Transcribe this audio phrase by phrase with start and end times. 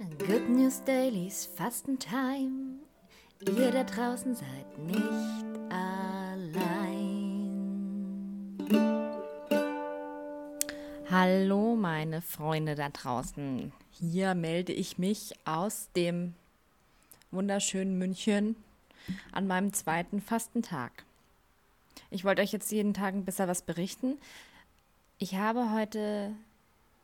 [0.00, 2.78] Good News Dailies Fastentime.
[3.46, 6.56] Ihr da draußen seid nicht allein.
[11.10, 13.74] Hallo meine Freunde da draußen.
[13.90, 16.32] Hier melde ich mich aus dem
[17.30, 18.56] wunderschönen München
[19.32, 21.04] an meinem zweiten Fastentag.
[22.08, 24.16] Ich wollte euch jetzt jeden Tag ein bisschen was berichten.
[25.18, 26.32] Ich habe heute,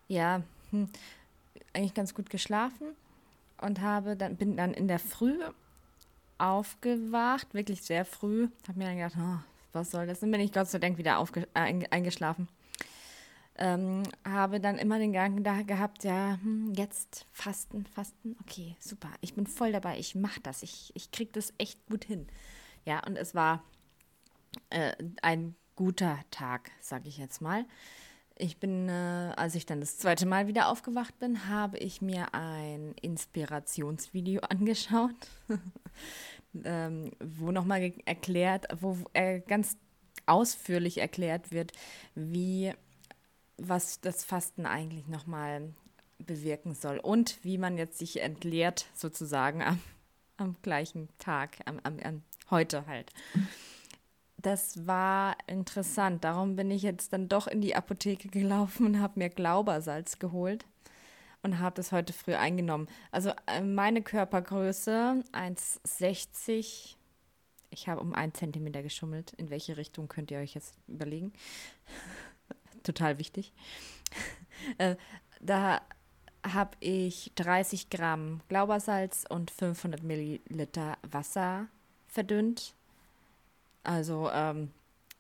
[0.09, 0.41] ja,
[0.71, 0.89] hm,
[1.73, 2.89] eigentlich ganz gut geschlafen
[3.61, 5.39] und habe dann, bin dann in der Früh
[6.39, 8.49] aufgewacht, wirklich sehr früh.
[8.69, 9.39] Habe mir dann gedacht, oh,
[9.73, 10.21] was soll das?
[10.21, 12.49] Dann bin ich Gott sei Dank wieder aufge äh, eingeschlafen.
[13.59, 19.09] Ähm, habe dann immer den Gedanken da gehabt, ja, hm, jetzt fasten, fasten, okay, super,
[19.23, 22.27] ich bin voll dabei, ich mache das, ich, ich kriege das echt gut hin.
[22.85, 23.65] Ja, und es war
[24.69, 27.65] äh, ein guter Tag, sage ich jetzt mal.
[28.39, 32.35] Ich bin, äh, als ich dann das zweite Mal wieder aufgewacht bin, habe ich mir
[32.35, 35.15] ein Inspirationsvideo angeschaut,
[36.65, 39.79] ähm, wo nochmal erklärt, wo äh, ganz
[40.27, 41.73] ausführlich erklärt wird,
[42.15, 42.73] wie
[43.59, 45.73] was das Fasten eigentlich nochmal
[46.19, 49.81] bewirken soll und wie man jetzt sich entleert sozusagen am,
[50.37, 53.13] am gleichen Tag, am, am, am heute halt.
[54.39, 56.25] Das war interessant.
[56.25, 60.67] Darum bin ich jetzt dann doch in die Apotheke gelaufen und habe mir Glaubersalz geholt
[61.43, 62.89] und habe das heute früh eingenommen.
[63.11, 66.97] Also äh, meine Körpergröße 1,60.
[67.71, 69.33] Ich habe um einen Zentimeter geschummelt.
[69.35, 71.33] In welche Richtung könnt ihr euch jetzt überlegen?
[72.83, 73.53] Total wichtig.
[74.79, 74.97] äh,
[75.41, 75.81] da
[76.45, 81.69] habe ich 30 Gramm Glaubersalz und 500 Milliliter Wasser
[82.07, 82.75] verdünnt
[83.87, 84.71] also, ähm,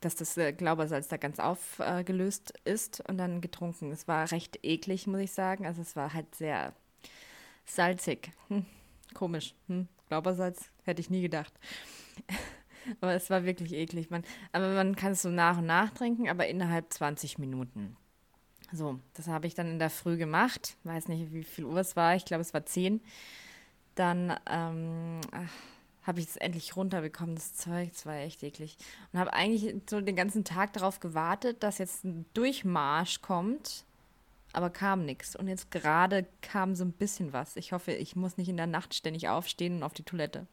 [0.00, 3.92] dass das äh, Glaubersalz da ganz aufgelöst äh, ist und dann getrunken.
[3.92, 5.66] Es war recht eklig, muss ich sagen.
[5.66, 6.74] Also es war halt sehr
[7.64, 8.30] salzig.
[8.48, 8.66] Hm,
[9.14, 9.54] komisch.
[9.68, 11.52] Hm, Glaubersalz hätte ich nie gedacht.
[13.00, 14.10] aber es war wirklich eklig.
[14.10, 17.96] Man, aber man kann es so nach und nach trinken, aber innerhalb 20 Minuten.
[18.72, 20.76] So, das habe ich dann in der Früh gemacht.
[20.82, 22.16] Weiß nicht, wie viel Uhr es war.
[22.16, 23.00] Ich glaube, es war 10.
[23.94, 25.20] Dann, ähm,
[26.06, 27.90] habe ich es endlich runterbekommen, das Zeug.
[27.92, 28.76] Das war echt eklig.
[29.12, 33.84] Und habe eigentlich so den ganzen Tag darauf gewartet, dass jetzt ein Durchmarsch kommt.
[34.52, 35.34] Aber kam nichts.
[35.34, 37.56] Und jetzt gerade kam so ein bisschen was.
[37.56, 40.46] Ich hoffe, ich muss nicht in der Nacht ständig aufstehen und auf die Toilette.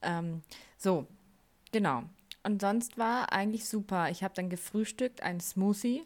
[0.00, 0.42] Ähm,
[0.78, 1.06] so,
[1.72, 2.04] genau.
[2.44, 4.10] Und sonst war eigentlich super.
[4.10, 6.04] Ich habe dann gefrühstückt, einen Smoothie.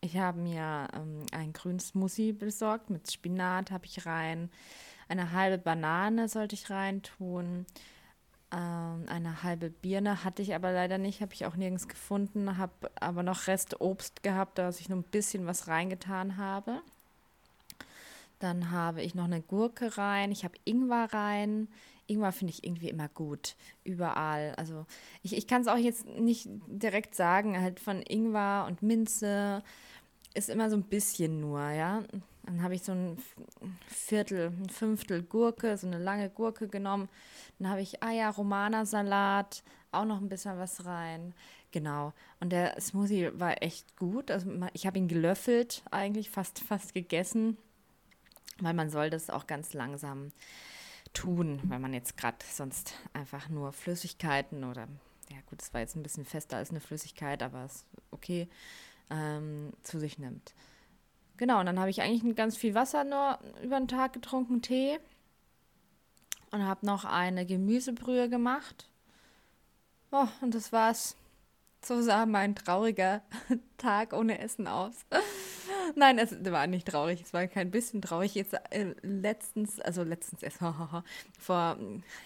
[0.00, 4.50] Ich habe mir ähm, einen grünen Smoothie besorgt mit Spinat, habe ich rein
[5.12, 7.66] eine halbe Banane sollte ich reintun.
[8.50, 12.58] Ähm, eine halbe Birne hatte ich aber leider nicht, habe ich auch nirgends gefunden.
[12.58, 16.80] Habe aber noch Rest Obst gehabt, da ich nur ein bisschen was reingetan habe.
[18.38, 20.32] Dann habe ich noch eine Gurke rein.
[20.32, 21.68] Ich habe Ingwer rein.
[22.08, 23.54] Ingwer finde ich irgendwie immer gut.
[23.84, 24.54] Überall.
[24.56, 24.86] Also
[25.22, 27.60] ich, ich kann es auch jetzt nicht direkt sagen.
[27.60, 29.62] Halt von Ingwer und Minze
[30.34, 32.02] ist immer so ein bisschen nur, ja.
[32.44, 33.16] Dann habe ich so ein
[33.86, 37.08] Viertel, ein Fünftel Gurke, so eine lange Gurke genommen.
[37.58, 41.34] Dann habe ich Eier, Romana-Salat, auch noch ein bisschen was rein.
[41.70, 42.12] Genau.
[42.40, 44.30] Und der Smoothie war echt gut.
[44.30, 47.56] Also ich habe ihn gelöffelt, eigentlich fast, fast gegessen,
[48.60, 50.32] weil man soll das auch ganz langsam
[51.12, 54.88] tun, weil man jetzt gerade sonst einfach nur Flüssigkeiten oder,
[55.30, 58.48] ja gut, es war jetzt ein bisschen fester als eine Flüssigkeit, aber es ist okay,
[59.10, 60.54] ähm, zu sich nimmt.
[61.36, 64.98] Genau, und dann habe ich eigentlich ganz viel Wasser nur über den Tag getrunken, Tee.
[66.50, 68.88] Und habe noch eine Gemüsebrühe gemacht.
[70.10, 71.16] Oh, und das war's.
[71.84, 73.22] So sah mein trauriger
[73.78, 74.94] Tag ohne Essen aus.
[75.96, 77.20] Nein, es war nicht traurig.
[77.22, 78.34] Es war kein bisschen traurig.
[78.34, 80.58] Jetzt äh, letztens, also letztens erst,
[81.38, 81.76] vor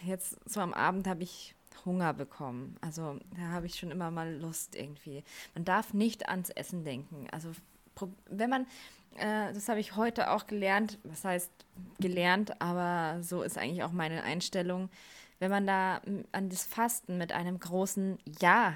[0.05, 1.55] jetzt so am Abend habe ich
[1.87, 2.77] Hunger bekommen.
[2.81, 5.23] Also da habe ich schon immer mal Lust irgendwie.
[5.55, 7.29] Man darf nicht ans Essen denken.
[7.31, 7.53] Also
[8.29, 8.67] wenn man
[9.19, 10.99] äh, das habe ich heute auch gelernt.
[11.05, 11.51] Was heißt
[12.01, 14.91] gelernt, aber so ist eigentlich auch meine Einstellung.
[15.39, 16.01] Wenn man da
[16.33, 18.75] an das Fasten mit einem großen Ja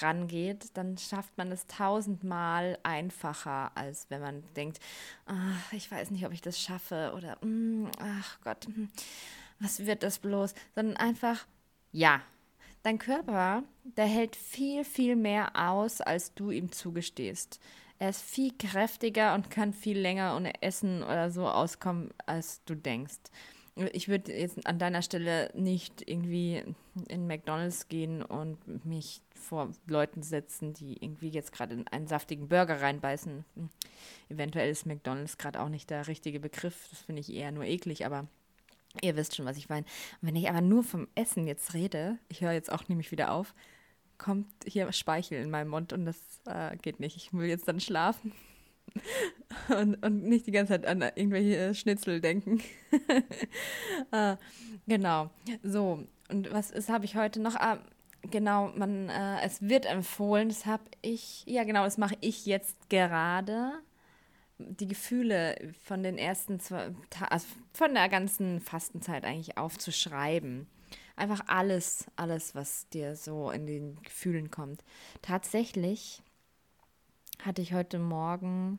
[0.00, 4.80] rangeht, dann schafft man es tausendmal einfacher, als wenn man denkt,
[5.26, 8.90] ach, ich weiß nicht, ob ich das schaffe oder mm, ach Gott, hm,
[9.60, 10.54] was wird das bloß?
[10.74, 11.46] Sondern einfach
[11.90, 12.20] ja.
[12.84, 17.58] Dein Körper, der hält viel, viel mehr aus, als du ihm zugestehst.
[17.98, 22.76] Er ist viel kräftiger und kann viel länger ohne Essen oder so auskommen, als du
[22.76, 23.18] denkst.
[23.92, 26.62] ich würde jetzt an deiner Stelle nicht irgendwie
[27.08, 32.48] in McDonalds gehen und mich vor Leuten setzen, die irgendwie jetzt gerade in einen saftigen
[32.48, 33.44] Burger reinbeißen.
[34.28, 36.88] Eventuell ist McDonalds gerade auch nicht der richtige Begriff.
[36.90, 38.26] Das finde ich eher nur eklig, aber
[39.02, 39.86] ihr wisst schon, was ich meine.
[40.20, 43.54] Wenn ich aber nur vom Essen jetzt rede, ich höre jetzt auch nämlich wieder auf,
[44.18, 47.16] kommt hier Speichel in meinem Mund und das äh, geht nicht.
[47.16, 48.32] Ich will jetzt dann schlafen
[49.68, 52.60] und, und nicht die ganze Zeit an irgendwelche Schnitzel denken.
[54.12, 54.36] äh,
[54.86, 55.30] genau.
[55.62, 57.56] So, und was habe ich heute noch?
[57.56, 57.78] Ah,
[58.22, 62.90] genau, man, äh, es wird empfohlen, das habe ich, ja genau, das mache ich jetzt
[62.90, 63.72] gerade.
[64.58, 66.90] Die Gefühle von den ersten zwei,
[67.30, 70.66] also von der ganzen Fastenzeit eigentlich aufzuschreiben.
[71.18, 74.84] Einfach alles, alles, was dir so in den Gefühlen kommt.
[75.20, 76.22] Tatsächlich
[77.42, 78.78] hatte ich heute Morgen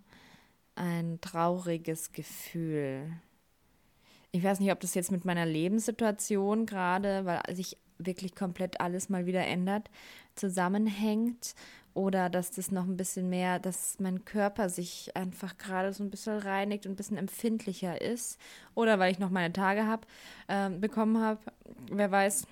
[0.75, 3.11] ein trauriges Gefühl.
[4.31, 9.09] Ich weiß nicht, ob das jetzt mit meiner Lebenssituation gerade, weil sich wirklich komplett alles
[9.09, 9.89] mal wieder ändert,
[10.35, 11.55] zusammenhängt
[11.99, 16.09] oder dass das noch ein bisschen mehr, dass mein Körper sich einfach gerade so ein
[16.09, 18.39] bisschen reinigt und ein bisschen empfindlicher ist
[18.73, 20.07] oder weil ich noch meine Tage habe,
[20.47, 21.41] äh, bekommen habe,
[21.91, 22.47] wer weiß.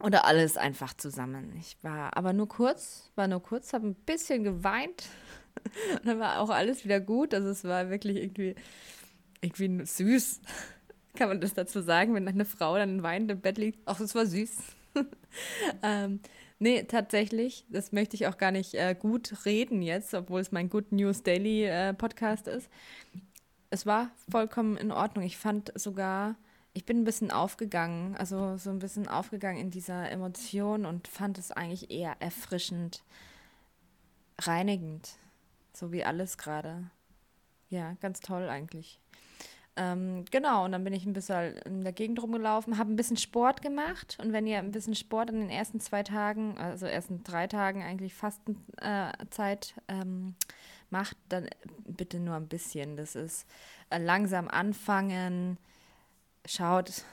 [0.00, 1.56] Oder alles einfach zusammen.
[1.58, 5.04] Ich war aber nur kurz, war nur kurz, habe ein bisschen geweint
[5.94, 7.32] und dann war auch alles wieder gut.
[7.32, 8.56] Also es war wirklich irgendwie,
[9.40, 10.42] irgendwie süß.
[11.14, 13.80] Kann man das dazu sagen, wenn eine Frau dann weinend im Bett liegt?
[13.86, 14.58] Ach, es war süß.
[15.82, 16.20] ähm,
[16.64, 20.70] nee, tatsächlich, das möchte ich auch gar nicht äh, gut reden jetzt, obwohl es mein
[20.70, 22.70] Good News Daily äh, Podcast ist.
[23.68, 25.24] Es war vollkommen in Ordnung.
[25.24, 26.36] Ich fand sogar,
[26.72, 31.36] ich bin ein bisschen aufgegangen, also so ein bisschen aufgegangen in dieser Emotion und fand
[31.36, 33.04] es eigentlich eher erfrischend,
[34.40, 35.16] reinigend,
[35.74, 36.90] so wie alles gerade.
[37.68, 39.00] Ja, ganz toll eigentlich.
[39.76, 43.16] Ähm, genau, und dann bin ich ein bisschen in der Gegend rumgelaufen, habe ein bisschen
[43.16, 44.16] Sport gemacht.
[44.22, 47.82] Und wenn ihr ein bisschen Sport in den ersten zwei Tagen, also ersten drei Tagen
[47.82, 50.36] eigentlich Fastenzeit äh, ähm,
[50.90, 51.48] macht, dann
[51.86, 52.96] bitte nur ein bisschen.
[52.96, 53.46] Das ist
[53.90, 55.58] äh, langsam anfangen,
[56.46, 57.04] schaut,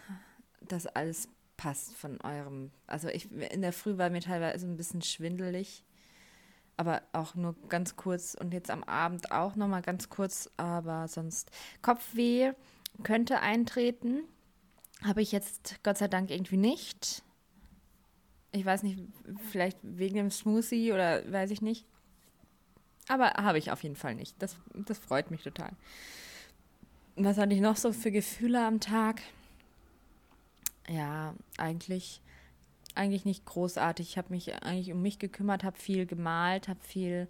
[0.61, 2.71] dass alles passt von eurem.
[2.85, 5.83] Also ich in der Früh war mir teilweise ein bisschen schwindelig,
[6.77, 11.07] aber auch nur ganz kurz und jetzt am Abend auch noch mal ganz kurz, aber
[11.07, 11.51] sonst
[11.81, 12.53] Kopfweh
[13.03, 14.23] könnte eintreten.
[15.03, 17.23] Habe ich jetzt Gott sei Dank irgendwie nicht.
[18.51, 18.99] Ich weiß nicht,
[19.49, 21.85] vielleicht wegen dem Smoothie oder weiß ich nicht.
[23.07, 24.41] Aber habe ich auf jeden Fall nicht.
[24.41, 25.71] Das, das freut mich total.
[27.15, 29.21] Was hatte ich noch so für Gefühle am Tag?
[30.87, 32.21] Ja, eigentlich,
[32.95, 34.09] eigentlich nicht großartig.
[34.09, 37.27] Ich habe mich eigentlich um mich gekümmert, habe viel gemalt, habe viel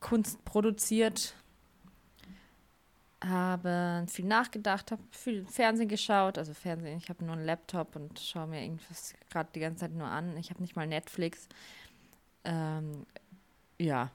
[0.00, 1.34] Kunst produziert,
[3.22, 6.38] habe viel nachgedacht, habe viel Fernsehen geschaut.
[6.38, 9.92] Also Fernsehen, ich habe nur einen Laptop und schaue mir irgendwas gerade die ganze Zeit
[9.92, 10.36] nur an.
[10.36, 11.48] Ich habe nicht mal Netflix.
[12.44, 13.06] Ähm,
[13.78, 14.10] ja,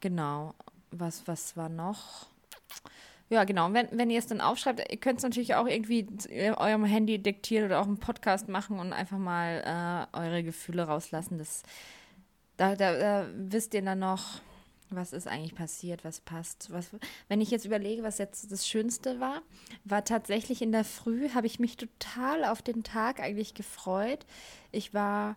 [0.00, 0.54] genau.
[0.90, 2.26] Was, was war noch?
[3.32, 3.72] Ja, genau.
[3.72, 6.06] Wenn, wenn ihr es dann aufschreibt, ihr könnt es natürlich auch irgendwie
[6.58, 11.38] eurem Handy diktieren oder auch einen Podcast machen und einfach mal äh, eure Gefühle rauslassen.
[11.38, 11.62] Das,
[12.58, 14.42] da, da, da wisst ihr dann noch,
[14.90, 16.74] was ist eigentlich passiert, was passt.
[16.74, 16.90] Was,
[17.28, 19.40] wenn ich jetzt überlege, was jetzt das Schönste war,
[19.86, 24.26] war tatsächlich in der Früh, habe ich mich total auf den Tag eigentlich gefreut.
[24.72, 25.36] Ich war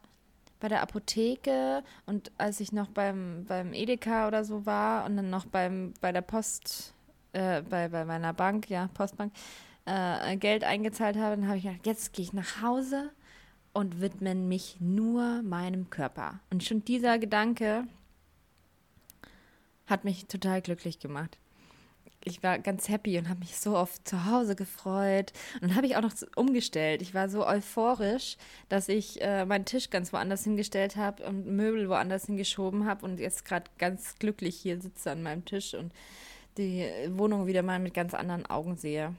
[0.60, 5.30] bei der Apotheke und als ich noch beim, beim Edeka oder so war und dann
[5.30, 6.92] noch beim, bei der Post
[7.36, 9.34] äh, bei, bei meiner Bank, ja, Postbank,
[9.86, 13.12] äh, Geld eingezahlt habe, dann habe ich gedacht, jetzt gehe ich nach Hause
[13.74, 16.40] und widme mich nur meinem Körper.
[16.50, 17.86] Und schon dieser Gedanke
[19.86, 21.38] hat mich total glücklich gemacht.
[22.28, 25.32] Ich war ganz happy und habe mich so oft zu Hause gefreut.
[25.56, 27.04] Und dann habe ich auch noch umgestellt.
[27.04, 31.88] Ich war so euphorisch, dass ich äh, meinen Tisch ganz woanders hingestellt habe und Möbel
[31.88, 35.92] woanders hingeschoben habe und jetzt gerade ganz glücklich hier sitze an meinem Tisch und
[36.58, 39.14] die Wohnung wieder mal mit ganz anderen Augen sehe.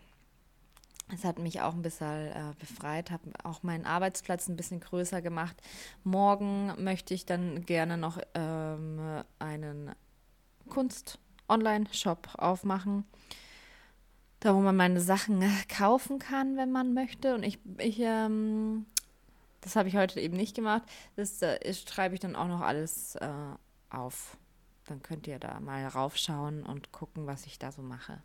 [1.14, 5.22] Es hat mich auch ein bisschen äh, befreit, habe auch meinen Arbeitsplatz ein bisschen größer
[5.22, 5.56] gemacht.
[6.02, 9.92] Morgen möchte ich dann gerne noch ähm, einen
[10.68, 13.04] Kunst-Online-Shop aufmachen,
[14.40, 17.36] da wo man meine Sachen kaufen kann, wenn man möchte.
[17.36, 18.86] Und ich, ich ähm,
[19.66, 20.84] das habe ich heute eben nicht gemacht.
[21.16, 23.28] Das äh, schreibe ich dann auch noch alles äh,
[23.90, 24.36] auf.
[24.86, 28.22] Dann könnt ihr da mal raufschauen und gucken, was ich da so mache.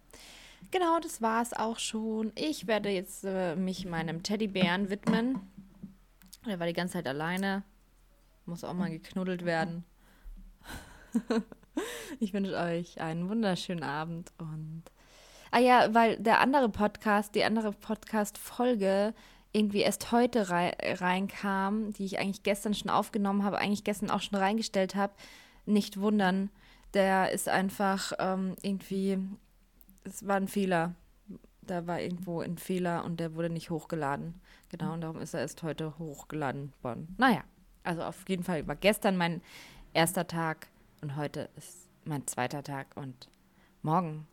[0.70, 2.32] Genau, das war es auch schon.
[2.36, 5.40] Ich werde jetzt äh, mich meinem Teddybären widmen.
[6.46, 7.64] Der war die ganze Zeit alleine.
[8.46, 9.84] Muss auch mal geknuddelt werden.
[12.20, 14.84] ich wünsche euch einen wunderschönen Abend und
[15.54, 19.14] Ah ja, weil der andere Podcast, die andere Podcast-Folge
[19.52, 24.22] irgendwie erst heute rei reinkam, die ich eigentlich gestern schon aufgenommen habe, eigentlich gestern auch
[24.22, 25.12] schon reingestellt habe.
[25.66, 26.50] Nicht wundern,
[26.94, 29.18] der ist einfach ähm, irgendwie,
[30.04, 30.96] es war ein Fehler.
[31.62, 34.42] Da war irgendwo ein Fehler und der wurde nicht hochgeladen.
[34.70, 37.16] Genau, und darum ist er erst heute hochgeladen worden.
[37.18, 37.44] Naja,
[37.84, 39.42] also auf jeden Fall war gestern mein
[39.94, 40.68] erster Tag
[41.02, 43.30] und heute ist mein zweiter Tag und
[43.82, 44.28] morgen,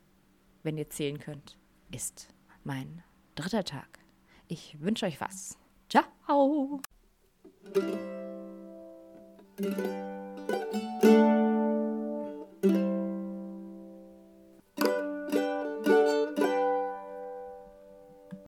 [0.63, 1.59] wenn ihr zählen könnt,
[1.93, 2.29] ist
[2.65, 3.03] mein
[3.35, 3.99] dritter Tag.
[4.49, 5.59] Ich wünsche euch was.
[5.89, 6.81] Ciao.